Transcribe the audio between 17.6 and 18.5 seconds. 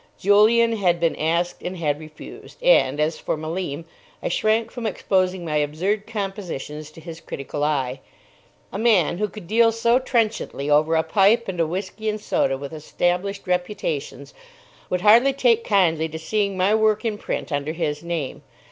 his name.